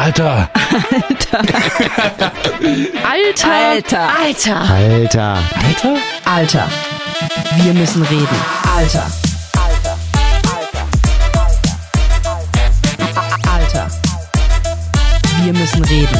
[0.00, 0.48] Alter!
[3.04, 3.50] Alter!
[3.50, 4.08] Alter.
[4.08, 4.56] Alter!
[4.56, 5.44] Alter!
[5.62, 5.96] Alter?
[6.24, 6.68] Alter.
[7.56, 8.38] Wir müssen reden.
[8.74, 9.06] Alter.
[13.46, 13.90] Alter.
[15.42, 16.18] Wir müssen reden.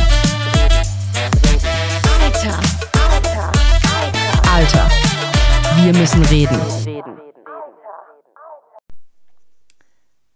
[2.23, 2.61] Alter!
[4.55, 4.89] Alter.
[5.77, 6.61] Wir müssen reden.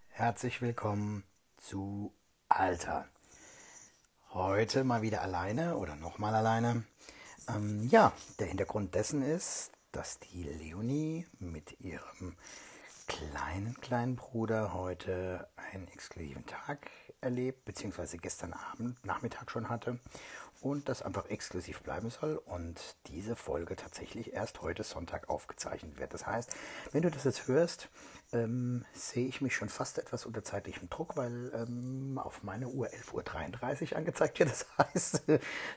[0.08, 1.24] Herzlich willkommen
[1.58, 2.10] zu
[2.48, 3.04] Alter.
[4.34, 6.82] Heute mal wieder alleine oder nochmal alleine.
[7.48, 12.34] Ähm, ja, der Hintergrund dessen ist, dass die Leonie mit ihrem
[13.06, 20.00] kleinen, kleinen Bruder heute einen exklusiven Tag erlebt, beziehungsweise gestern Abend, Nachmittag schon hatte
[20.64, 26.14] und das einfach exklusiv bleiben soll und diese Folge tatsächlich erst heute Sonntag aufgezeichnet wird.
[26.14, 26.56] Das heißt,
[26.90, 27.90] wenn du das jetzt hörst,
[28.32, 32.86] ähm, sehe ich mich schon fast etwas unter zeitlichem Druck, weil ähm, auf meine Uhr
[32.86, 34.44] 11.33 Uhr angezeigt wird.
[34.54, 35.24] Das heißt,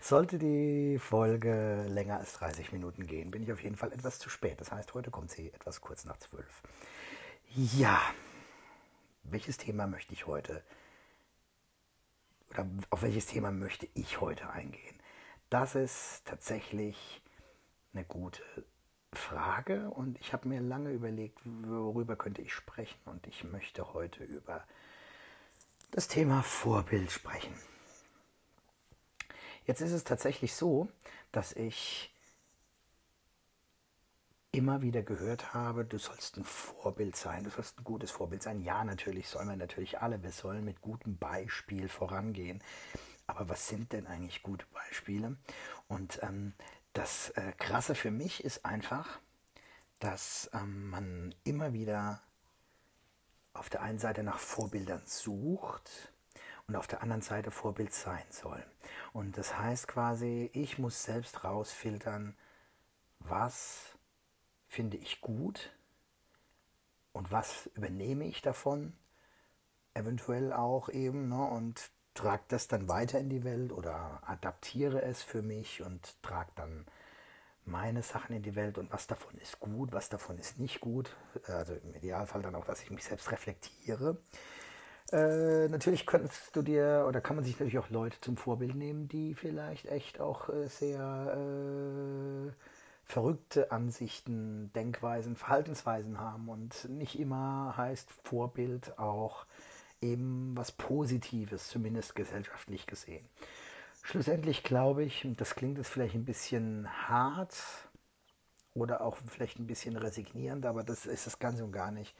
[0.01, 4.29] sollte die Folge länger als 30 Minuten gehen, bin ich auf jeden Fall etwas zu
[4.29, 4.61] spät.
[4.61, 6.45] Das heißt, heute kommt sie etwas kurz nach 12.
[7.55, 7.99] Ja,
[9.23, 10.63] welches Thema möchte ich heute
[12.49, 14.95] oder auf welches Thema möchte ich heute eingehen?
[15.49, 17.21] Das ist tatsächlich
[17.93, 18.43] eine gute
[19.13, 24.23] Frage und ich habe mir lange überlegt, worüber könnte ich sprechen und ich möchte heute
[24.23, 24.65] über
[25.91, 27.53] das Thema Vorbild sprechen.
[29.65, 30.87] Jetzt ist es tatsächlich so,
[31.31, 32.13] dass ich
[34.57, 38.59] immer wieder gehört habe, du sollst ein Vorbild sein, du sollst ein gutes Vorbild sein.
[38.61, 42.63] Ja, natürlich sollen wir natürlich alle, wir sollen mit gutem Beispiel vorangehen.
[43.27, 45.37] Aber was sind denn eigentlich gute Beispiele?
[45.87, 46.53] Und ähm,
[46.93, 49.19] das äh, Krasse für mich ist einfach,
[49.99, 52.23] dass ähm, man immer wieder
[53.53, 56.11] auf der einen Seite nach Vorbildern sucht
[56.67, 58.65] und auf der anderen Seite Vorbild sein soll.
[59.13, 62.35] Und das heißt quasi, ich muss selbst rausfiltern,
[63.19, 63.96] was
[64.67, 65.71] finde ich gut
[67.13, 68.93] und was übernehme ich davon,
[69.93, 75.21] eventuell auch eben, ne, und trage das dann weiter in die Welt oder adaptiere es
[75.21, 76.85] für mich und trage dann
[77.65, 81.15] meine Sachen in die Welt und was davon ist gut, was davon ist nicht gut.
[81.47, 84.17] Also im Idealfall dann auch, dass ich mich selbst reflektiere.
[85.11, 89.07] Äh, natürlich könntest du dir oder kann man sich natürlich auch Leute zum Vorbild nehmen,
[89.07, 92.51] die vielleicht echt auch äh, sehr äh,
[93.07, 99.45] verrückte Ansichten, Denkweisen, Verhaltensweisen haben und nicht immer heißt Vorbild auch
[100.01, 103.25] eben was Positives, zumindest gesellschaftlich gesehen.
[104.03, 107.55] Schlussendlich glaube ich, und das klingt jetzt vielleicht ein bisschen hart
[108.73, 112.13] oder auch vielleicht ein bisschen resignierend, aber das ist das Ganze und gar nicht.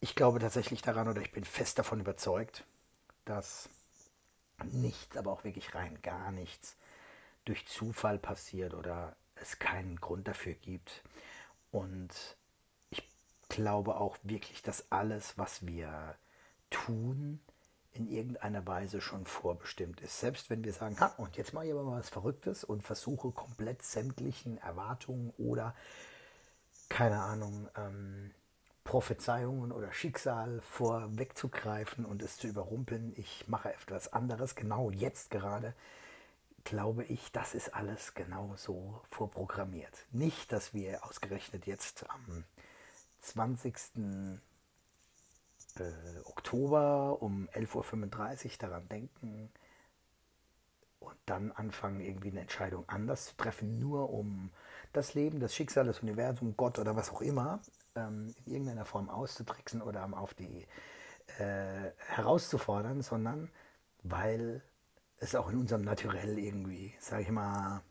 [0.00, 2.64] Ich glaube tatsächlich daran oder ich bin fest davon überzeugt,
[3.26, 3.68] dass
[4.72, 6.74] nichts, aber auch wirklich rein gar nichts
[7.44, 11.02] durch Zufall passiert oder es keinen Grund dafür gibt.
[11.70, 12.10] Und
[12.90, 13.08] ich
[13.48, 16.16] glaube auch wirklich, dass alles, was wir
[16.70, 17.40] tun,
[17.94, 20.20] in irgendeiner Weise schon vorbestimmt ist.
[20.20, 23.32] Selbst wenn wir sagen, ha, und jetzt mache ich aber mal was Verrücktes und versuche
[23.32, 25.74] komplett sämtlichen Erwartungen oder,
[26.88, 28.30] keine Ahnung, ähm,
[28.84, 33.12] Prophezeiungen oder Schicksal vorwegzugreifen und es zu überrumpeln.
[33.16, 35.74] Ich mache etwas anderes, genau jetzt gerade,
[36.64, 40.06] glaube ich, das ist alles genau so vorprogrammiert.
[40.10, 42.44] Nicht, dass wir ausgerechnet jetzt am
[43.20, 43.74] 20.
[45.78, 49.50] Äh, Oktober um 11.35 Uhr daran denken
[51.00, 54.50] und dann anfangen, irgendwie eine Entscheidung anders zu treffen, nur um
[54.92, 57.60] das Leben, das Schicksal, das Universum, Gott oder was auch immer
[57.96, 60.66] ähm, in irgendeiner Form auszutricksen oder auf die
[61.38, 63.50] äh, herauszufordern, sondern
[64.02, 64.62] weil
[65.22, 67.82] es auch in unserem Naturell irgendwie, sage ich mal,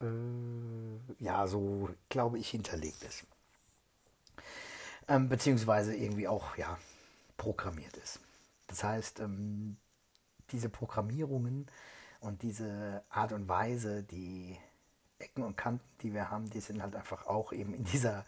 [0.00, 3.24] äh, ja, so glaube ich hinterlegt ist.
[5.06, 6.78] Ähm, beziehungsweise irgendwie auch, ja,
[7.36, 8.20] programmiert ist.
[8.66, 9.76] Das heißt, ähm,
[10.52, 11.66] diese Programmierungen
[12.20, 14.58] und diese Art und Weise, die
[15.18, 18.24] Ecken und Kanten, die wir haben, die sind halt einfach auch eben in dieser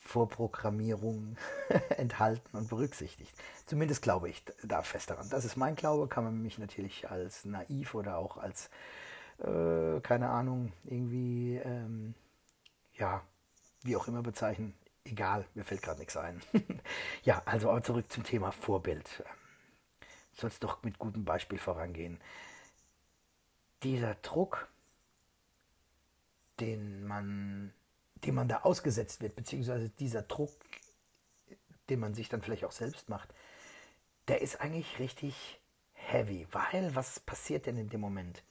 [0.00, 1.36] Vorprogrammierung
[1.90, 3.32] enthalten und berücksichtigt.
[3.66, 5.28] Zumindest glaube ich da fest daran.
[5.30, 8.70] Das ist mein Glaube, kann man mich natürlich als naiv oder auch als,
[9.38, 12.14] äh, keine Ahnung, irgendwie, ähm,
[12.94, 13.22] ja,
[13.82, 14.74] wie auch immer bezeichnen.
[15.04, 16.42] Egal, mir fällt gerade nichts ein.
[17.22, 19.22] ja, also aber zurück zum Thema Vorbild.
[20.32, 22.20] Soll es doch mit gutem Beispiel vorangehen.
[23.82, 24.68] Dieser Druck,
[26.60, 27.72] den man,
[28.24, 30.52] dem man da ausgesetzt wird, beziehungsweise dieser Druck,
[31.88, 33.32] den man sich dann vielleicht auch selbst macht,
[34.28, 35.60] der ist eigentlich richtig
[35.92, 38.42] heavy, weil was passiert denn in dem Moment?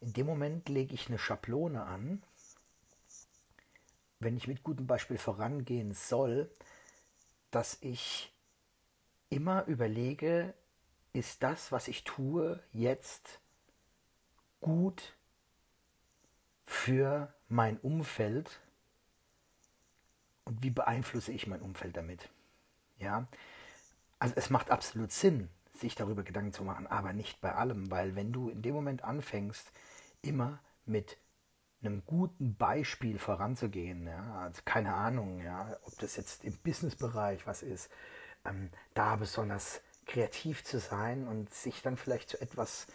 [0.00, 2.22] In dem Moment lege ich eine Schablone an,
[4.20, 6.50] wenn ich mit gutem Beispiel vorangehen soll,
[7.50, 8.32] dass ich
[9.28, 10.54] immer überlege,
[11.12, 13.40] ist das, was ich tue, jetzt
[14.60, 15.14] gut
[16.64, 18.60] für mein Umfeld
[20.54, 22.28] und wie beeinflusse ich mein Umfeld damit?
[22.98, 23.26] Ja,
[24.20, 28.14] also es macht absolut Sinn, sich darüber Gedanken zu machen, aber nicht bei allem, weil
[28.14, 29.66] wenn du in dem Moment anfängst,
[30.22, 31.18] immer mit
[31.82, 37.62] einem guten Beispiel voranzugehen, ja, also keine Ahnung, ja, ob das jetzt im Businessbereich was
[37.62, 37.90] ist,
[38.44, 42.86] ähm, da besonders kreativ zu sein und sich dann vielleicht zu etwas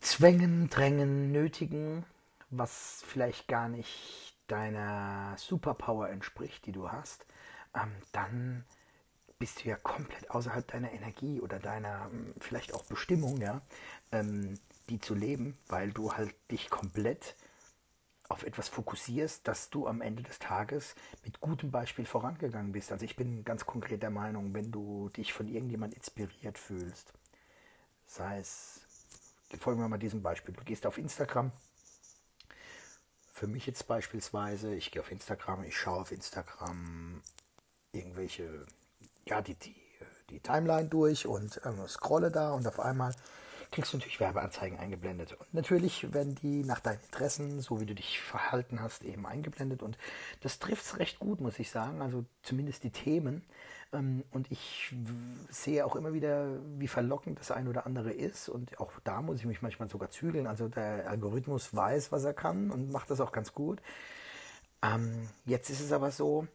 [0.00, 2.04] zwängen, drängen, nötigen,
[2.50, 7.26] was vielleicht gar nicht deiner Superpower entspricht, die du hast,
[7.74, 8.64] ähm, dann
[9.38, 13.60] bist du ja komplett außerhalb deiner Energie oder deiner hm, vielleicht auch Bestimmung, ja,
[14.12, 14.58] ähm,
[14.88, 17.34] die zu leben, weil du halt dich komplett
[18.28, 20.94] auf etwas fokussierst, dass du am Ende des Tages
[21.24, 22.92] mit gutem Beispiel vorangegangen bist.
[22.92, 27.12] Also ich bin ganz konkret der Meinung, wenn du dich von irgendjemand inspiriert fühlst,
[28.06, 28.80] sei es,
[29.58, 31.52] folgen wir mal diesem Beispiel, du gehst auf Instagram,
[33.42, 37.20] für mich jetzt beispielsweise, ich gehe auf Instagram, ich schaue auf Instagram
[37.90, 38.64] irgendwelche
[39.26, 39.74] ja, die, die,
[40.30, 43.12] die Timeline durch und ähm, scrolle da und auf einmal
[43.72, 45.32] kriegst du natürlich Werbeanzeigen eingeblendet.
[45.32, 49.82] Und natürlich werden die nach deinen Interessen, so wie du dich verhalten hast, eben eingeblendet.
[49.82, 49.98] Und
[50.42, 52.02] das trifft es recht gut, muss ich sagen.
[52.02, 53.42] Also zumindest die Themen.
[53.92, 54.94] Ähm, und ich
[55.48, 58.48] sehe auch immer wieder, wie verlockend das ein oder andere ist.
[58.48, 60.46] Und auch da muss ich mich manchmal sogar zügeln.
[60.46, 63.80] Also der Algorithmus weiß, was er kann und macht das auch ganz gut.
[64.82, 66.46] Ähm, jetzt ist es aber so,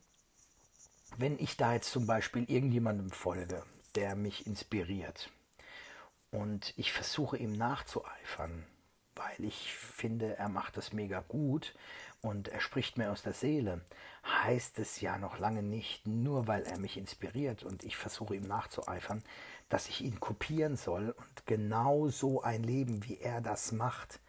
[1.18, 3.64] wenn ich da jetzt zum Beispiel irgendjemandem folge,
[3.96, 5.32] der mich inspiriert
[6.32, 8.66] und ich versuche ihm nachzueifern,
[9.16, 11.74] weil ich finde, er macht das mega gut
[12.22, 13.82] und er spricht mir aus der Seele,
[14.26, 18.44] heißt es ja noch lange nicht, nur weil er mich inspiriert und ich versuche ihm
[18.44, 19.24] nachzueifern,
[19.70, 24.20] dass ich ihn kopieren soll und genau so ein Leben, wie er das macht,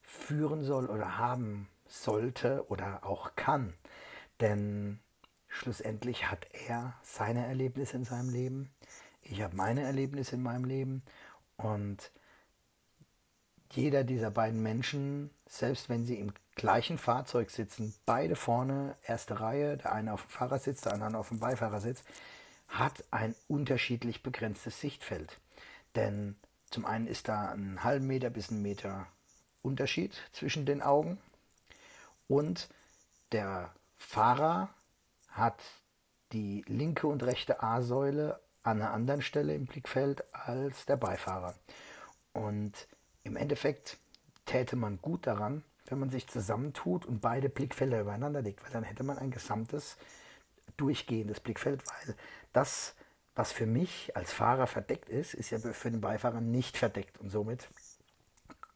[0.00, 3.74] führen soll oder haben sollte oder auch kann.
[4.40, 5.00] Denn
[5.54, 8.70] Schlussendlich hat er seine Erlebnisse in seinem Leben,
[9.20, 11.02] ich habe meine Erlebnisse in meinem Leben
[11.56, 12.10] und
[13.72, 19.78] jeder dieser beiden Menschen, selbst wenn sie im gleichen Fahrzeug sitzen, beide vorne, erste Reihe,
[19.78, 22.02] der eine auf dem Fahrersitz, der andere auf dem Beifahrersitz,
[22.68, 25.40] hat ein unterschiedlich begrenztes Sichtfeld.
[25.94, 26.36] Denn
[26.70, 29.06] zum einen ist da ein halben Meter bis ein Meter
[29.62, 31.18] Unterschied zwischen den Augen
[32.28, 32.68] und
[33.30, 34.68] der Fahrer
[35.28, 35.62] hat
[36.32, 41.54] die linke und rechte A-Säule an einer anderen Stelle im Blickfeld als der Beifahrer.
[42.32, 42.86] Und
[43.24, 43.98] im Endeffekt
[44.46, 48.84] täte man gut daran, wenn man sich zusammentut und beide Blickfelder übereinander legt, weil dann
[48.84, 49.96] hätte man ein gesamtes
[50.76, 52.14] durchgehendes Blickfeld, weil
[52.52, 52.94] das,
[53.34, 57.30] was für mich als Fahrer verdeckt ist, ist ja für den Beifahrer nicht verdeckt und
[57.30, 57.68] somit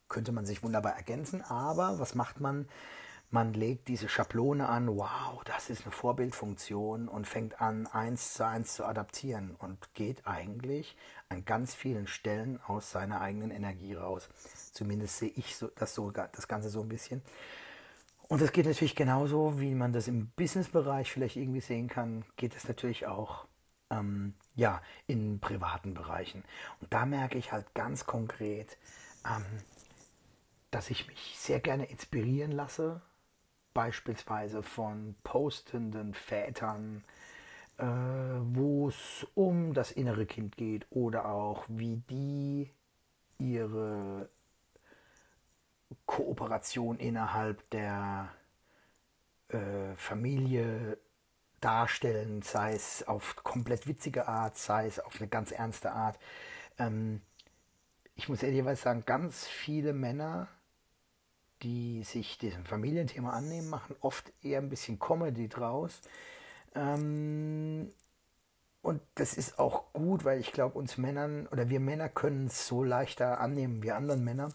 [0.09, 1.43] könnte man sich wunderbar ergänzen.
[1.43, 2.69] Aber was macht man,
[3.31, 8.47] man legt diese Schablone an, wow, das ist eine Vorbildfunktion und fängt an, eins zu
[8.47, 10.97] eins zu adaptieren und geht eigentlich
[11.29, 14.29] an ganz vielen Stellen aus seiner eigenen Energie raus.
[14.73, 17.23] Zumindest sehe ich das, so, das Ganze so ein bisschen.
[18.29, 22.57] Und das geht natürlich genauso, wie man das im Businessbereich vielleicht irgendwie sehen kann, geht
[22.57, 23.47] es natürlich auch
[23.91, 26.45] ähm, ja, in privaten Bereichen.
[26.81, 28.79] Und da merke ich halt ganz konkret,
[29.25, 29.45] ähm,
[30.71, 33.01] dass ich mich sehr gerne inspirieren lasse
[33.77, 37.05] beispielsweise von postenden Vätern,
[37.77, 42.71] äh, wo es um das innere Kind geht oder auch wie die
[43.39, 44.31] ihre
[46.07, 48.31] Kooperation innerhalb der
[49.49, 50.97] äh, Familie
[51.61, 56.19] darstellen, sei es auf komplett witzige Art, sei es auf eine ganz ernste Art.
[56.79, 57.21] Ähm,
[58.15, 60.49] ich muss ehrlicherweise sagen, ganz viele Männer
[61.63, 66.01] die sich diesem Familienthema annehmen, machen oft eher ein bisschen Comedy draus.
[66.75, 67.91] Ähm,
[68.83, 72.69] und das ist auch gut, weil ich glaube, uns Männern oder wir Männer können es
[72.69, 74.53] so leichter annehmen wie anderen Männer.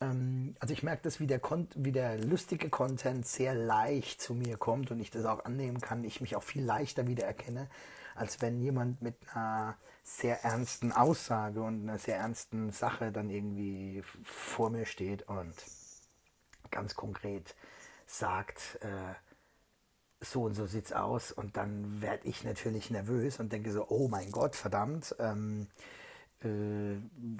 [0.00, 1.40] Ähm, also ich merke das, wie der,
[1.74, 6.04] wie der lustige Content sehr leicht zu mir kommt und ich das auch annehmen kann,
[6.04, 7.68] ich mich auch viel leichter wiedererkenne,
[8.14, 14.02] als wenn jemand mit einer sehr ernsten Aussage und einer sehr ernsten Sache dann irgendwie
[14.24, 15.54] vor mir steht und
[16.70, 17.54] ganz konkret
[18.06, 19.14] sagt, äh,
[20.20, 24.08] so und so sieht's aus und dann werde ich natürlich nervös und denke so, oh
[24.08, 25.68] mein Gott, verdammt, ähm,
[26.42, 26.96] äh,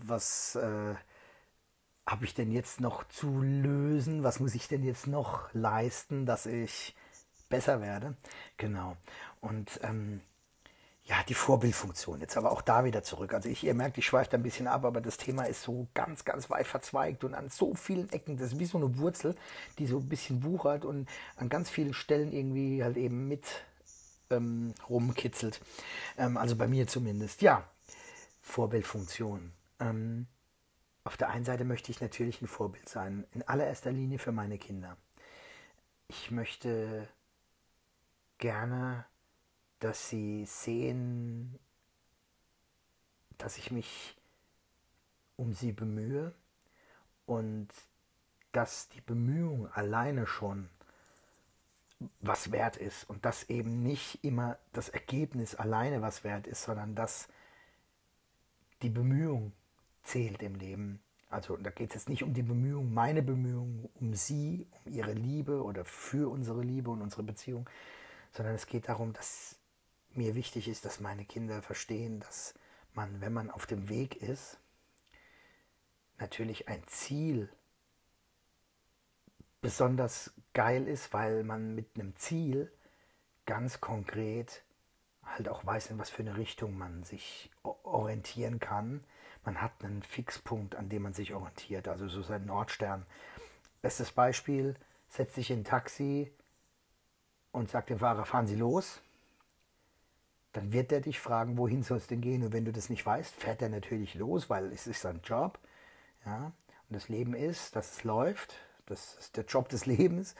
[0.06, 0.94] was äh,
[2.06, 4.22] habe ich denn jetzt noch zu lösen?
[4.22, 6.96] Was muss ich denn jetzt noch leisten, dass ich
[7.50, 8.16] besser werde?
[8.56, 8.96] Genau.
[9.40, 10.20] Und ähm,
[11.08, 12.20] ja, die Vorbildfunktion.
[12.20, 13.32] Jetzt aber auch da wieder zurück.
[13.32, 15.88] Also ich, ihr merkt, ich schweife da ein bisschen ab, aber das Thema ist so
[15.94, 18.36] ganz, ganz weit verzweigt und an so vielen Ecken.
[18.36, 19.34] Das ist wie so eine Wurzel,
[19.78, 23.46] die so ein bisschen wuchert und an ganz vielen Stellen irgendwie halt eben mit
[24.28, 25.62] ähm, rumkitzelt.
[26.18, 27.40] Ähm, also bei mir zumindest.
[27.40, 27.66] Ja,
[28.42, 29.52] Vorbildfunktion.
[29.80, 30.26] Ähm,
[31.04, 34.58] auf der einen Seite möchte ich natürlich ein Vorbild sein, in allererster Linie für meine
[34.58, 34.98] Kinder.
[36.08, 37.08] Ich möchte
[38.36, 39.06] gerne
[39.80, 41.58] dass sie sehen,
[43.36, 44.16] dass ich mich
[45.36, 46.32] um sie bemühe
[47.26, 47.68] und
[48.52, 50.68] dass die Bemühung alleine schon
[52.20, 56.94] was wert ist und dass eben nicht immer das Ergebnis alleine was wert ist, sondern
[56.94, 57.28] dass
[58.82, 59.52] die Bemühung
[60.02, 61.00] zählt im Leben.
[61.30, 65.12] Also da geht es jetzt nicht um die Bemühung, meine Bemühung, um sie, um ihre
[65.12, 67.68] Liebe oder für unsere Liebe und unsere Beziehung,
[68.32, 69.57] sondern es geht darum, dass
[70.18, 72.54] mir wichtig ist, dass meine Kinder verstehen, dass
[72.92, 74.58] man, wenn man auf dem Weg ist,
[76.18, 77.48] natürlich ein Ziel
[79.60, 82.70] besonders geil ist, weil man mit einem Ziel
[83.46, 84.62] ganz konkret
[85.24, 89.04] halt auch weiß, in was für eine Richtung man sich orientieren kann.
[89.44, 93.06] Man hat einen Fixpunkt, an dem man sich orientiert, also so sein Nordstern.
[93.82, 94.74] Bestes Beispiel,
[95.08, 96.32] setzt sich in ein Taxi
[97.52, 99.00] und sagt dem Fahrer, fahren Sie los
[100.52, 102.42] dann wird er dich fragen, wohin soll es denn gehen?
[102.42, 105.58] Und wenn du das nicht weißt, fährt er natürlich los, weil es ist sein Job.
[106.24, 106.52] Ja?
[106.88, 108.54] Und das Leben ist, dass es läuft.
[108.86, 110.34] Das ist der Job des Lebens.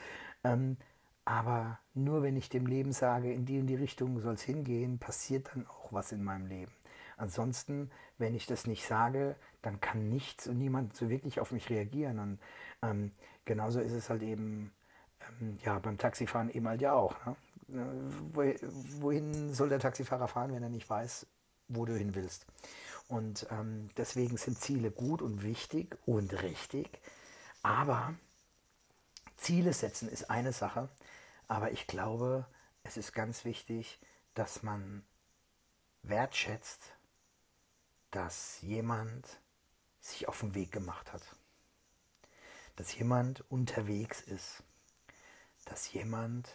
[0.44, 0.78] Ähm,
[1.24, 4.98] aber nur wenn ich dem Leben sage, in die und die Richtung soll es hingehen,
[4.98, 6.72] passiert dann auch was in meinem Leben.
[7.18, 11.68] Ansonsten, wenn ich das nicht sage, dann kann nichts und niemand so wirklich auf mich
[11.68, 12.18] reagieren.
[12.18, 12.38] Und
[12.80, 13.12] ähm,
[13.44, 14.72] genauso ist es halt eben
[15.40, 17.14] ähm, ja, beim Taxifahren eben halt ja auch.
[17.26, 17.36] Ne?
[17.68, 21.26] Wohin soll der Taxifahrer fahren, wenn er nicht weiß,
[21.68, 22.46] wo du hin willst?
[23.08, 27.00] Und ähm, deswegen sind Ziele gut und wichtig und richtig.
[27.62, 28.14] Aber
[29.36, 30.88] Ziele setzen ist eine Sache.
[31.46, 32.46] Aber ich glaube,
[32.82, 33.98] es ist ganz wichtig,
[34.34, 35.02] dass man
[36.02, 36.82] wertschätzt,
[38.10, 39.40] dass jemand
[40.00, 41.22] sich auf den Weg gemacht hat.
[42.76, 44.62] Dass jemand unterwegs ist.
[45.64, 46.48] Dass jemand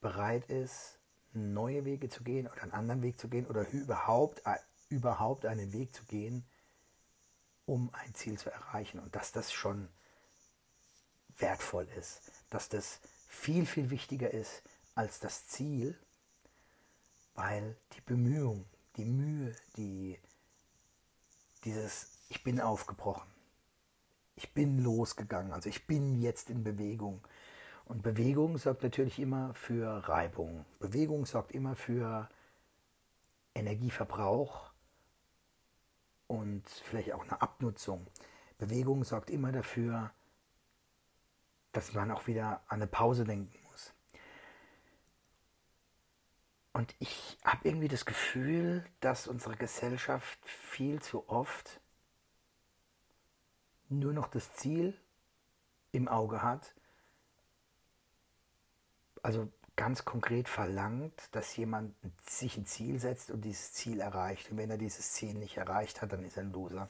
[0.00, 0.98] bereit ist,
[1.32, 4.56] neue Wege zu gehen oder einen anderen Weg zu gehen oder überhaupt, äh,
[4.88, 6.44] überhaupt einen Weg zu gehen,
[7.66, 8.98] um ein Ziel zu erreichen.
[8.98, 9.88] Und dass das schon
[11.38, 14.62] wertvoll ist, dass das viel, viel wichtiger ist
[14.94, 15.98] als das Ziel,
[17.34, 18.66] weil die Bemühung,
[18.96, 20.18] die Mühe, die,
[21.64, 23.30] dieses, ich bin aufgebrochen,
[24.34, 27.22] ich bin losgegangen, also ich bin jetzt in Bewegung,
[27.90, 30.64] und Bewegung sorgt natürlich immer für Reibung.
[30.78, 32.28] Bewegung sorgt immer für
[33.52, 34.70] Energieverbrauch
[36.28, 38.06] und vielleicht auch eine Abnutzung.
[38.58, 40.12] Bewegung sorgt immer dafür,
[41.72, 43.92] dass man auch wieder an eine Pause denken muss.
[46.72, 51.80] Und ich habe irgendwie das Gefühl, dass unsere Gesellschaft viel zu oft
[53.88, 54.96] nur noch das Ziel
[55.90, 56.72] im Auge hat
[59.22, 61.94] also ganz konkret verlangt, dass jemand
[62.28, 64.50] sich ein Ziel setzt und dieses Ziel erreicht.
[64.50, 66.88] Und wenn er dieses Ziel nicht erreicht hat, dann ist er ein Loser.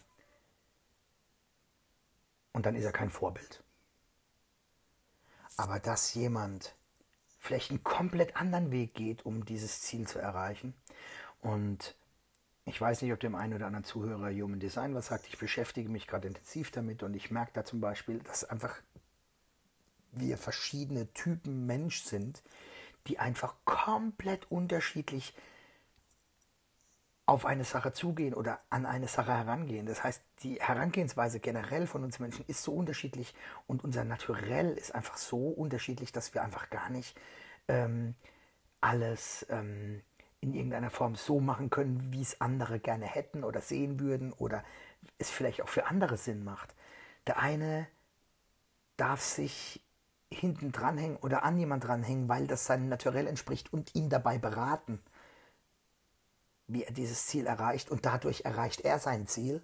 [2.52, 3.62] Und dann ist er kein Vorbild.
[5.56, 6.75] Aber dass jemand
[7.38, 10.75] vielleicht einen komplett anderen Weg geht, um dieses Ziel zu erreichen.
[11.40, 11.94] Und
[12.64, 15.26] ich weiß nicht, ob dem einen oder anderen Zuhörer Human Design was sagt.
[15.26, 18.76] Ich beschäftige mich gerade intensiv damit und ich merke da zum Beispiel, dass einfach
[20.12, 22.43] wir verschiedene Typen Mensch sind,
[23.07, 25.35] die einfach komplett unterschiedlich
[27.26, 29.87] auf eine Sache zugehen oder an eine Sache herangehen.
[29.87, 33.35] Das heißt, die Herangehensweise generell von uns Menschen ist so unterschiedlich
[33.69, 37.17] und unser Naturell ist einfach so unterschiedlich, dass wir einfach gar nicht
[37.69, 38.17] ähm,
[38.81, 40.02] alles ähm,
[40.40, 44.64] in irgendeiner Form so machen können, wie es andere gerne hätten oder sehen würden oder
[45.19, 46.75] es vielleicht auch für andere Sinn macht.
[47.29, 47.87] Der eine
[48.97, 49.81] darf sich
[50.32, 55.00] hinten dranhängen oder an jemand dranhängen, weil das seinem Naturell entspricht und ihn dabei beraten,
[56.66, 59.62] wie er dieses Ziel erreicht und dadurch erreicht er sein Ziel.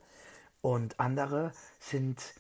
[0.60, 2.34] Und andere sind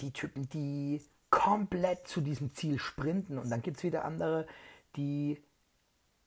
[0.00, 1.00] die Typen, die
[1.30, 4.46] komplett zu diesem Ziel sprinten und dann gibt es wieder andere,
[4.96, 5.40] die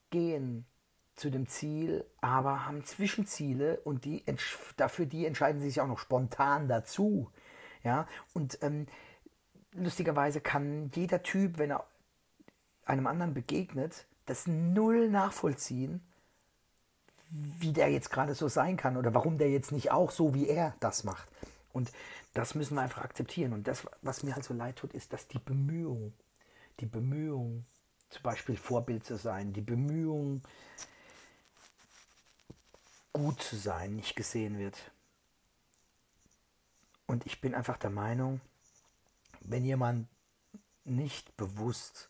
[0.09, 0.65] gehen
[1.15, 4.23] zu dem Ziel, aber haben Zwischenziele und die
[4.77, 7.29] dafür die entscheiden sich auch noch spontan dazu.
[7.83, 8.87] Ja, und ähm,
[9.75, 11.85] lustigerweise kann jeder Typ, wenn er
[12.85, 16.01] einem anderen begegnet, das null nachvollziehen,
[17.29, 20.47] wie der jetzt gerade so sein kann oder warum der jetzt nicht auch so wie
[20.47, 21.27] er das macht.
[21.73, 21.91] Und
[22.33, 23.53] das müssen wir einfach akzeptieren.
[23.53, 26.13] Und das, was mir halt so leid tut, ist, dass die Bemühung,
[26.79, 27.65] die Bemühung,
[28.09, 30.41] zum Beispiel Vorbild zu sein, die Bemühung,
[33.11, 34.91] gut zu sein, nicht gesehen wird.
[37.07, 38.41] Und ich bin einfach der Meinung,
[39.47, 40.07] wenn jemand
[40.83, 42.09] nicht bewusst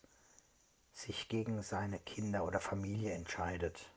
[0.92, 3.90] sich gegen seine Kinder oder Familie entscheidet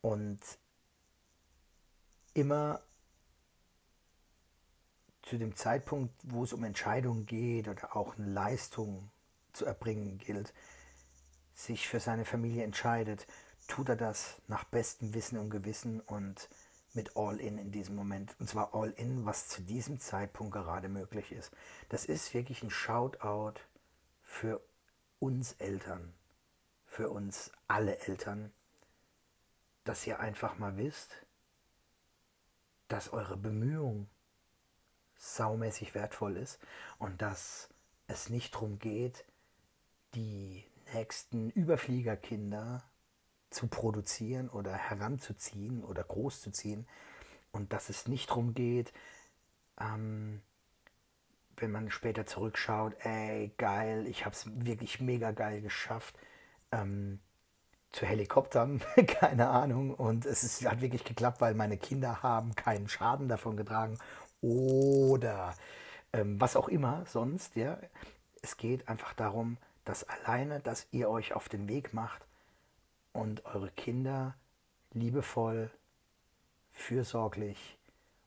[0.00, 0.40] und
[2.34, 2.80] immer
[5.22, 9.10] zu dem Zeitpunkt, wo es um Entscheidungen geht oder auch eine Leistung
[9.52, 10.52] zu erbringen gilt,
[11.54, 13.26] sich für seine Familie entscheidet,
[13.66, 16.48] tut er das nach bestem Wissen und Gewissen und
[16.96, 18.34] mit All-In in diesem Moment.
[18.40, 21.52] Und zwar All-In, was zu diesem Zeitpunkt gerade möglich ist.
[21.88, 23.60] Das ist wirklich ein Shoutout
[24.22, 24.60] für
[25.18, 26.12] uns Eltern,
[26.86, 28.52] für uns alle Eltern,
[29.84, 31.14] dass ihr einfach mal wisst,
[32.88, 34.08] dass eure Bemühung
[35.16, 36.58] saumäßig wertvoll ist
[36.98, 37.68] und dass
[38.06, 39.24] es nicht darum geht,
[40.14, 42.84] die nächsten Überfliegerkinder
[43.56, 46.86] zu produzieren oder heranzuziehen oder großzuziehen.
[47.52, 48.92] Und dass es nicht darum geht,
[49.80, 50.42] ähm,
[51.56, 56.14] wenn man später zurückschaut, ey, geil, ich habe es wirklich mega geil geschafft,
[56.70, 57.18] ähm,
[57.92, 62.88] zu Helikoptern, keine Ahnung, und es ist, hat wirklich geklappt, weil meine Kinder haben keinen
[62.88, 63.98] Schaden davon getragen.
[64.42, 65.54] Oder
[66.12, 67.78] ähm, was auch immer sonst, ja.
[68.42, 72.26] Es geht einfach darum, dass alleine, dass ihr euch auf den Weg macht
[73.16, 74.34] und eure Kinder
[74.92, 75.70] liebevoll,
[76.72, 77.78] fürsorglich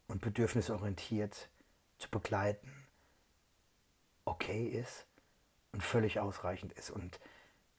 [0.07, 1.49] und bedürfnisorientiert
[1.97, 2.87] zu begleiten,
[4.25, 5.05] okay ist
[5.71, 6.89] und völlig ausreichend ist.
[6.89, 7.19] Und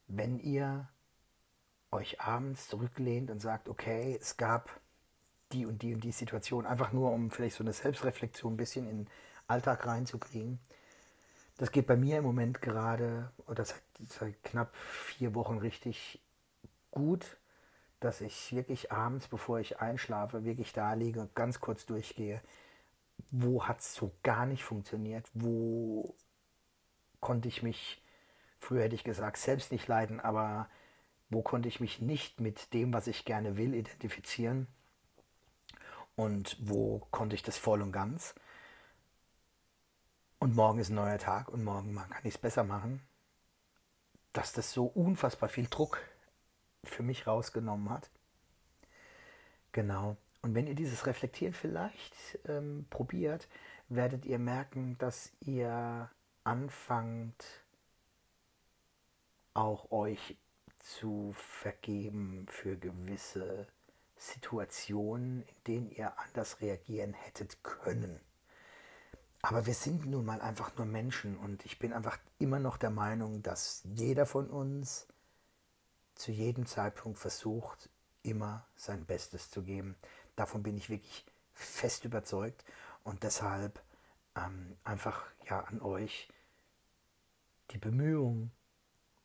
[0.07, 0.89] wenn ihr
[1.91, 4.81] euch abends zurücklehnt und sagt, okay, es gab
[5.53, 8.89] die und die und die Situation, einfach nur um vielleicht so eine Selbstreflexion ein bisschen
[8.89, 9.11] in den
[9.49, 10.61] Alltag reinzukriegen.
[11.57, 16.21] Das geht bei mir im Moment gerade, oder seit, seit knapp vier Wochen richtig
[16.91, 17.39] gut,
[18.01, 22.41] dass ich wirklich abends, bevor ich einschlafe, wirklich da liege ganz kurz durchgehe,
[23.31, 26.15] wo hat es so gar nicht funktioniert, wo
[27.21, 28.03] konnte ich mich,
[28.59, 30.69] früher hätte ich gesagt, selbst nicht leiden, aber
[31.29, 34.67] wo konnte ich mich nicht mit dem, was ich gerne will, identifizieren?
[36.17, 38.35] Und wo konnte ich das voll und ganz.
[40.39, 43.03] Und morgen ist ein neuer Tag und morgen kann ich es besser machen,
[44.33, 46.01] dass das so unfassbar viel Druck
[46.85, 48.11] für mich rausgenommen hat.
[49.73, 50.17] Genau.
[50.43, 53.49] Und wenn ihr dieses Reflektieren vielleicht ähm, probiert,
[53.89, 56.11] werdet ihr merken, dass ihr
[56.45, 57.45] anfangt,
[59.53, 60.37] auch euch
[60.79, 63.67] zu vergeben für gewisse
[64.17, 68.21] Situationen, in denen ihr anders reagieren hättet können.
[69.43, 72.91] Aber wir sind nun mal einfach nur Menschen und ich bin einfach immer noch der
[72.91, 75.07] Meinung, dass jeder von uns
[76.15, 77.89] zu jedem Zeitpunkt versucht,
[78.23, 79.97] immer sein Bestes zu geben.
[80.37, 82.65] Davon bin ich wirklich fest überzeugt
[83.05, 83.83] und deshalb
[84.37, 86.29] ähm, einfach ja an euch
[87.71, 88.51] die Bemühung,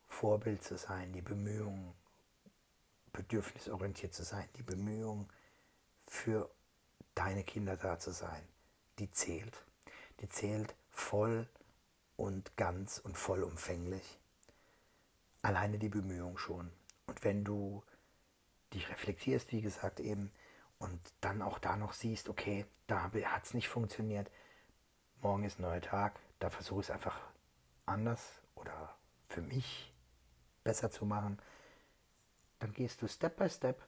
[0.08, 1.94] Vorbild zu sein, die Bemühung,
[3.12, 5.28] bedürfnisorientiert zu sein, die Bemühung,
[6.06, 6.48] für
[7.14, 8.42] deine Kinder da zu sein,
[8.98, 9.64] die zählt.
[10.20, 11.48] Die zählt voll
[12.16, 14.18] und ganz und vollumfänglich.
[15.46, 16.72] Alleine die Bemühung schon.
[17.06, 17.84] Und wenn du
[18.72, 20.32] dich reflektierst, wie gesagt, eben,
[20.80, 24.28] und dann auch da noch siehst, okay, da hat es nicht funktioniert,
[25.22, 27.16] morgen ist ein neuer Tag, da versuche ich es einfach
[27.86, 28.96] anders oder
[29.28, 29.94] für mich
[30.64, 31.38] besser zu machen,
[32.58, 33.80] dann gehst du Step by Step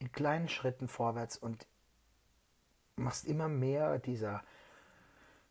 [0.00, 1.68] in kleinen Schritten vorwärts und
[2.96, 4.42] machst immer mehr dieser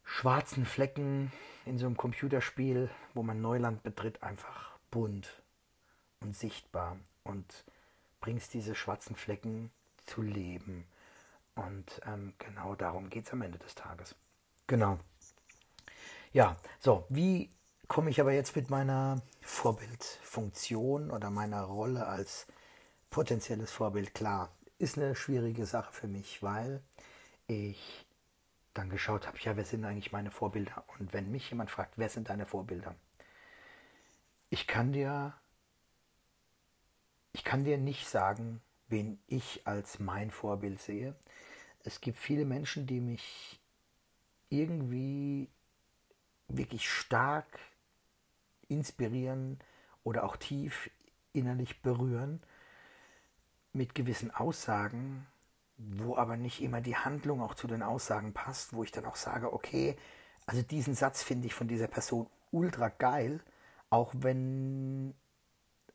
[0.04, 1.32] schwarzen Flecken
[1.66, 5.42] in so einem Computerspiel, wo man Neuland betritt, einfach bunt
[6.20, 7.64] und sichtbar und
[8.22, 9.72] bringst diese schwarzen Flecken
[10.06, 10.86] zu leben.
[11.56, 14.16] Und ähm, genau darum geht es am Ende des Tages.
[14.68, 14.98] Genau.
[16.32, 17.50] Ja, so, wie
[17.88, 22.46] komme ich aber jetzt mit meiner Vorbildfunktion oder meiner Rolle als
[23.10, 24.52] potenzielles Vorbild klar?
[24.78, 26.82] Ist eine schwierige Sache für mich, weil
[27.48, 28.06] ich
[28.74, 30.84] dann geschaut habe, ja, wer sind eigentlich meine Vorbilder?
[31.00, 32.96] Und wenn mich jemand fragt, wer sind deine Vorbilder?
[34.50, 35.34] Ich kann dir
[37.32, 41.16] ich kann dir nicht sagen, wen ich als mein Vorbild sehe.
[41.84, 43.60] Es gibt viele Menschen, die mich
[44.50, 45.48] irgendwie
[46.48, 47.60] wirklich stark
[48.68, 49.60] inspirieren
[50.04, 50.90] oder auch tief
[51.34, 52.42] innerlich berühren
[53.72, 55.28] mit gewissen Aussagen,
[55.78, 59.16] wo aber nicht immer die Handlung auch zu den Aussagen passt, wo ich dann auch
[59.16, 59.96] sage, okay,
[60.48, 63.40] also diesen Satz finde ich von dieser Person ultra geil,
[63.90, 65.14] auch wenn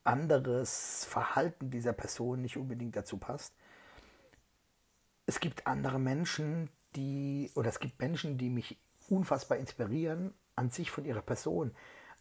[0.04, 3.54] anderes Verhalten dieser Person nicht unbedingt dazu passt.
[5.26, 8.78] Es gibt andere Menschen, die, oder es gibt Menschen, die mich
[9.08, 11.74] unfassbar inspirieren, an sich von ihrer Person.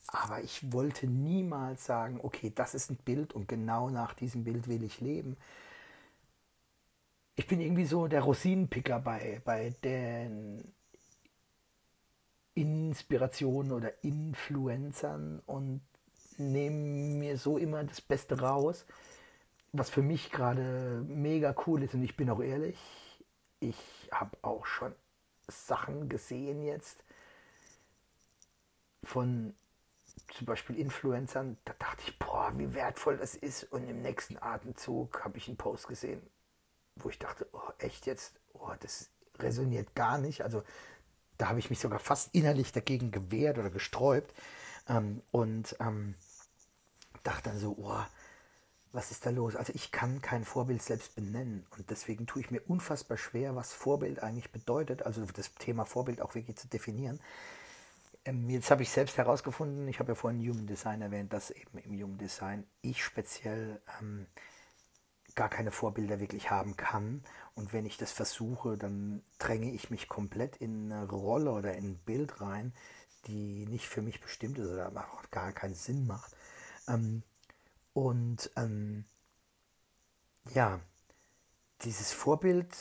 [0.07, 4.67] Aber ich wollte niemals sagen, okay, das ist ein Bild und genau nach diesem Bild
[4.67, 5.37] will ich leben.
[7.35, 10.73] Ich bin irgendwie so der Rosinenpicker bei, bei den
[12.55, 15.81] Inspirationen oder Influencern und
[16.37, 18.85] nehme mir so immer das Beste raus,
[19.71, 21.93] was für mich gerade mega cool ist.
[21.93, 22.77] Und ich bin auch ehrlich,
[23.59, 23.77] ich
[24.11, 24.93] habe auch schon
[25.47, 27.03] Sachen gesehen jetzt
[29.03, 29.53] von
[30.33, 33.63] zum Beispiel Influencern, da dachte ich, boah, wie wertvoll das ist.
[33.65, 36.21] Und im nächsten Atemzug habe ich einen Post gesehen,
[36.95, 40.43] wo ich dachte, oh, echt jetzt, oh, das resoniert gar nicht.
[40.43, 40.63] Also
[41.43, 44.33] da habe ich mich sogar fast innerlich dagegen gewehrt oder gesträubt.
[44.87, 46.15] Ähm, und ähm,
[47.23, 47.99] dachte dann so, oh,
[48.93, 49.57] was ist da los?
[49.57, 53.73] Also ich kann kein Vorbild selbst benennen und deswegen tue ich mir unfassbar schwer, was
[53.73, 57.19] Vorbild eigentlich bedeutet, also das Thema Vorbild auch wirklich zu definieren.
[58.23, 61.77] Ähm, jetzt habe ich selbst herausgefunden, ich habe ja vorhin Human Design erwähnt, dass eben
[61.79, 64.27] im Human Design ich speziell ähm,
[65.35, 67.23] gar keine Vorbilder wirklich haben kann.
[67.55, 71.91] Und wenn ich das versuche, dann dränge ich mich komplett in eine Rolle oder in
[71.91, 72.73] ein Bild rein,
[73.27, 76.35] die nicht für mich bestimmt ist oder auch gar keinen Sinn macht.
[76.87, 77.23] Ähm,
[77.93, 79.05] und ähm,
[80.53, 80.79] ja,
[81.81, 82.75] dieses Vorbild,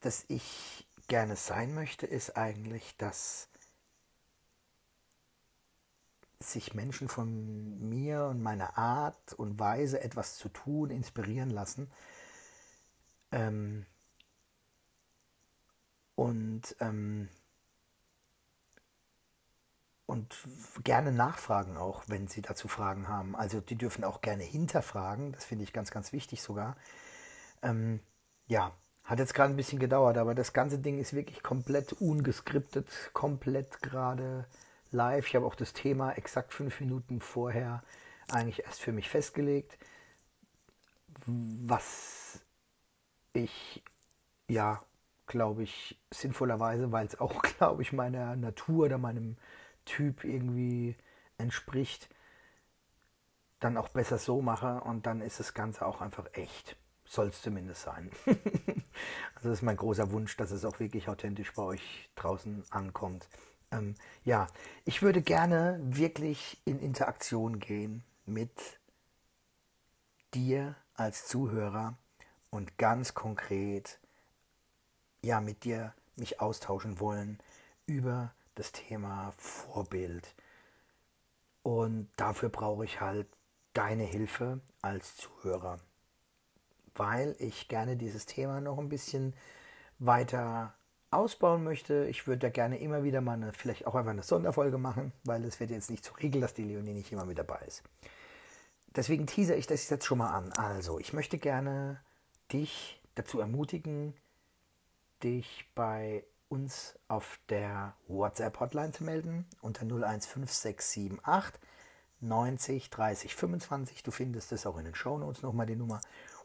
[0.00, 3.49] das ich gerne sein möchte, ist eigentlich, dass
[6.42, 11.90] sich Menschen von mir und meiner Art und Weise etwas zu tun inspirieren lassen.
[13.30, 13.86] Ähm,
[16.14, 17.28] und ähm,
[20.06, 20.34] und
[20.82, 23.36] gerne nachfragen auch, wenn sie dazu Fragen haben.
[23.36, 26.76] Also die dürfen auch gerne hinterfragen, das finde ich ganz, ganz wichtig sogar.
[27.62, 28.00] Ähm,
[28.48, 28.72] ja,
[29.04, 33.82] hat jetzt gerade ein bisschen gedauert, aber das ganze Ding ist wirklich komplett ungeskriptet, komplett
[33.82, 34.46] gerade
[34.92, 35.26] live.
[35.26, 37.82] Ich habe auch das Thema exakt fünf Minuten vorher
[38.30, 39.78] eigentlich erst für mich festgelegt,
[41.26, 42.40] was
[43.32, 43.82] ich
[44.48, 44.82] ja,
[45.26, 49.36] glaube ich, sinnvollerweise, weil es auch, glaube ich, meiner Natur oder meinem
[49.84, 50.96] Typ irgendwie
[51.38, 52.08] entspricht,
[53.60, 56.76] dann auch besser so mache und dann ist das Ganze auch einfach echt.
[57.04, 58.10] Soll es zumindest sein.
[58.26, 63.28] also das ist mein großer Wunsch, dass es auch wirklich authentisch bei euch draußen ankommt.
[63.70, 64.48] Ähm, ja,
[64.84, 68.80] ich würde gerne wirklich in Interaktion gehen mit
[70.34, 71.96] dir als Zuhörer
[72.50, 73.98] und ganz konkret
[75.22, 77.38] ja mit dir mich austauschen wollen
[77.86, 80.34] über das Thema Vorbild.
[81.62, 83.26] Und dafür brauche ich halt
[83.72, 85.78] deine Hilfe als Zuhörer,
[86.94, 89.34] weil ich gerne dieses Thema noch ein bisschen
[89.98, 90.74] weiter
[91.10, 92.06] ausbauen möchte.
[92.06, 95.44] Ich würde da gerne immer wieder mal eine, vielleicht auch einfach eine Sonderfolge machen, weil
[95.44, 97.82] es wird jetzt nicht zur Regel, dass die Leonie nicht immer mit dabei ist.
[98.94, 100.52] Deswegen teaser ich das jetzt schon mal an.
[100.52, 102.00] Also, ich möchte gerne
[102.52, 104.14] dich dazu ermutigen,
[105.22, 111.60] dich bei uns auf der WhatsApp-Hotline zu melden unter 015678
[112.20, 114.02] 90 30 25.
[114.02, 116.00] Du findest es auch in den Shownotes nochmal die Nummer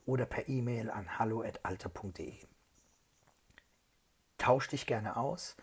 [0.05, 2.54] oder per E-Mail an hallo.alter.de.
[4.37, 5.55] Tausch dich gerne aus.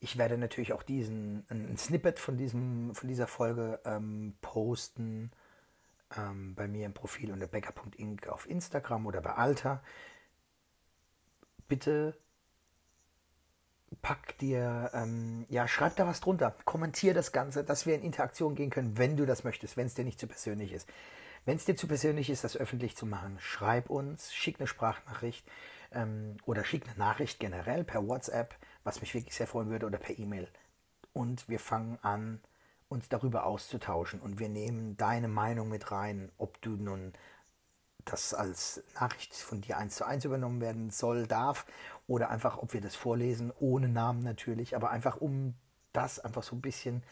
[0.00, 5.30] Ich werde natürlich auch diesen ein Snippet von, diesem, von dieser Folge ähm, posten
[6.16, 9.82] ähm, bei mir im Profil unter becker.inc auf Instagram oder bei Alter.
[11.68, 12.16] Bitte
[14.02, 18.54] pack dir, ähm, ja, schreib da was drunter, kommentier das Ganze, dass wir in Interaktion
[18.54, 20.88] gehen können, wenn du das möchtest, wenn es dir nicht zu persönlich ist.
[21.44, 25.46] Wenn es dir zu persönlich ist, das öffentlich zu machen, schreib uns, schick eine Sprachnachricht
[25.92, 29.98] ähm, oder schick eine Nachricht generell per WhatsApp, was mich wirklich sehr freuen würde, oder
[29.98, 30.48] per E-Mail.
[31.12, 32.40] Und wir fangen an,
[32.88, 37.12] uns darüber auszutauschen und wir nehmen deine Meinung mit rein, ob du nun
[38.04, 41.66] das als Nachricht von dir eins zu eins übernommen werden soll, darf
[42.08, 45.54] oder einfach, ob wir das vorlesen, ohne Namen natürlich, aber einfach um
[45.92, 47.04] das einfach so ein bisschen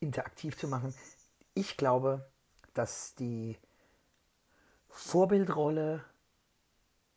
[0.00, 0.94] interaktiv zu machen.
[1.54, 2.30] Ich glaube,
[2.74, 3.56] dass die
[4.88, 6.04] Vorbildrolle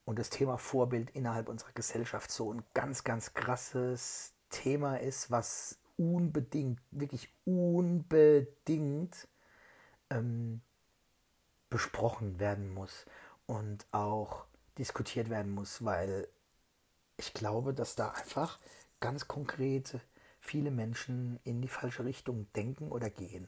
[0.06, 5.80] und das Thema Vorbild innerhalb unserer Gesellschaft so ein ganz, ganz krasses Thema ist, was
[5.98, 9.28] unbedingt, wirklich unbedingt
[10.10, 10.62] ähm,
[11.70, 13.06] besprochen werden muss
[13.48, 14.46] und auch
[14.78, 16.28] diskutiert werden muss, weil
[17.18, 18.60] ich glaube, dass da einfach
[19.00, 20.00] ganz konkret
[20.40, 23.48] viele Menschen in die falsche Richtung denken oder gehen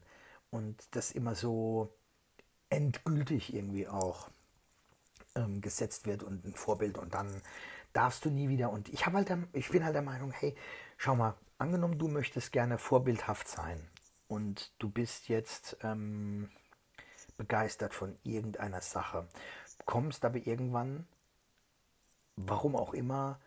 [0.49, 1.93] und das immer so
[2.69, 4.29] endgültig irgendwie auch
[5.37, 7.41] ähm, gesetzt wird und ein Vorbild und dann
[7.93, 10.55] darfst du nie wieder und ich habe halt der, ich bin halt der Meinung, hey,
[10.97, 13.87] schau mal, angenommen du möchtest gerne vorbildhaft sein
[14.27, 16.49] und du bist jetzt ähm,
[17.37, 19.27] begeistert von irgendeiner Sache,
[19.85, 21.07] kommst aber irgendwann,
[22.35, 23.39] warum auch immer,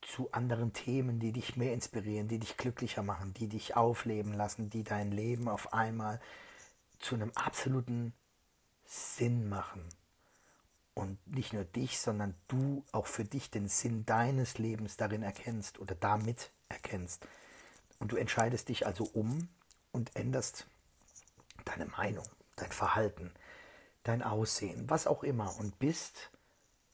[0.00, 4.70] zu anderen Themen, die dich mehr inspirieren, die dich glücklicher machen, die dich aufleben lassen,
[4.70, 6.20] die dein Leben auf einmal
[6.98, 8.12] zu einem absoluten
[8.84, 9.88] Sinn machen.
[10.98, 15.78] Und nicht nur dich, sondern du auch für dich den Sinn deines Lebens darin erkennst
[15.78, 17.24] oder damit erkennst.
[18.00, 19.48] Und du entscheidest dich also um
[19.92, 20.66] und änderst
[21.64, 22.24] deine Meinung,
[22.56, 23.30] dein Verhalten,
[24.02, 26.32] dein Aussehen, was auch immer und bist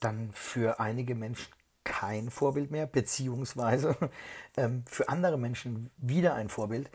[0.01, 1.51] dann für einige Menschen
[1.83, 3.97] kein Vorbild mehr, beziehungsweise
[4.55, 6.91] ähm, für andere Menschen wieder ein Vorbild,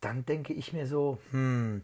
[0.00, 1.82] dann denke ich mir so, hm,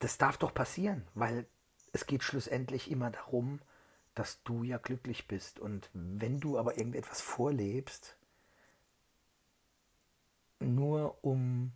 [0.00, 1.46] das darf doch passieren, weil
[1.94, 3.58] es geht schlussendlich immer darum,
[4.20, 5.58] dass du ja glücklich bist.
[5.58, 8.16] Und wenn du aber irgendetwas vorlebst,
[10.58, 11.72] nur um,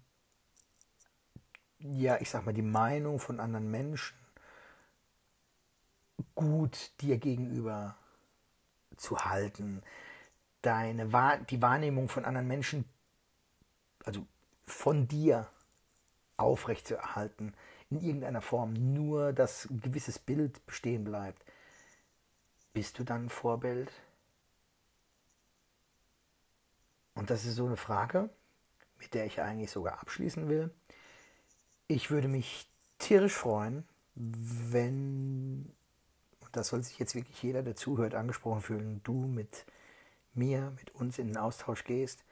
[1.79, 4.15] ja, ich sag mal, die Meinung von anderen Menschen
[6.35, 7.97] gut dir gegenüber
[8.99, 9.83] zu halten,
[10.61, 12.85] deine die Wahrnehmung von anderen Menschen,
[14.05, 14.27] also
[14.67, 15.49] von dir
[16.37, 17.55] aufrechtzuerhalten,
[17.89, 21.43] in irgendeiner Form, nur dass ein gewisses Bild bestehen bleibt,
[22.75, 23.91] bist du dann ein Vorbild?
[27.15, 28.29] Und das ist so eine Frage,
[28.99, 30.71] mit der ich eigentlich sogar abschließen will.
[31.87, 35.75] Ich würde mich tierisch freuen, wenn
[36.57, 39.65] das soll sich jetzt wirklich jeder, der zuhört, angesprochen fühlen, du mit
[40.35, 42.25] mir, mit uns in den Austausch gehst.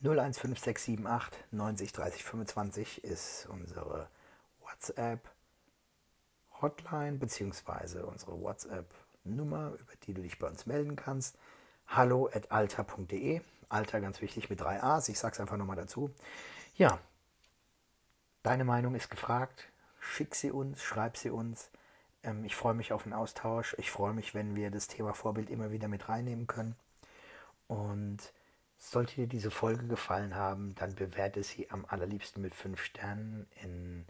[0.00, 4.08] 015678 90 30 25 ist unsere
[4.60, 5.30] WhatsApp
[6.60, 8.86] Hotline beziehungsweise unsere WhatsApp
[9.24, 11.36] Nummer, über die du dich bei uns melden kannst.
[11.86, 13.40] Hallo at alter.de.
[13.68, 15.08] Alter ganz wichtig mit drei A's.
[15.08, 16.10] Ich sag's einfach nochmal dazu.
[16.76, 16.98] Ja,
[18.42, 19.68] deine Meinung ist gefragt.
[20.00, 21.70] Schick sie uns, schreib sie uns.
[22.22, 23.74] Ähm, ich freue mich auf den Austausch.
[23.78, 26.76] Ich freue mich, wenn wir das Thema Vorbild immer wieder mit reinnehmen können.
[27.68, 28.18] Und
[28.78, 34.06] sollte dir diese Folge gefallen haben, dann bewerte sie am allerliebsten mit fünf Sternen in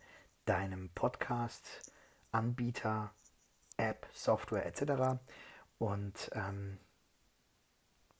[0.46, 1.92] deinem Podcast,
[2.32, 3.12] Anbieter,
[3.76, 5.20] App, Software etc.
[5.78, 6.78] Und ähm,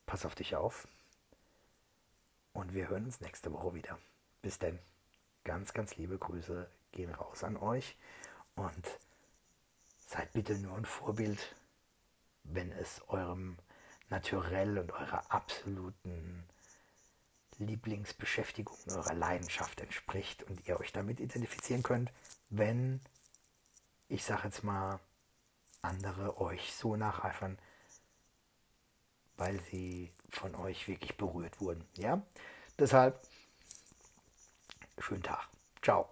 [0.06, 0.88] pass auf dich auf.
[2.52, 3.98] Und wir hören uns nächste Woche wieder.
[4.42, 4.78] Bis denn.
[5.44, 7.96] Ganz, ganz liebe Grüße gehen raus an euch.
[8.54, 8.86] Und
[10.12, 11.54] Seid bitte nur ein Vorbild,
[12.44, 13.56] wenn es eurem
[14.10, 16.44] Naturell und eurer absoluten
[17.56, 22.12] Lieblingsbeschäftigung, eurer Leidenschaft entspricht und ihr euch damit identifizieren könnt,
[22.50, 23.00] wenn,
[24.08, 25.00] ich sage jetzt mal,
[25.82, 27.58] andere euch so nacheifern,
[29.36, 31.86] weil sie von euch wirklich berührt wurden.
[31.96, 32.22] Ja?
[32.78, 33.20] Deshalb,
[34.98, 35.48] schönen Tag.
[35.82, 36.08] Ciao.